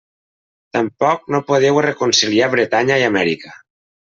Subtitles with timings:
[0.77, 3.57] Tampoc no podeu reconciliar Bretanya i Amèrica.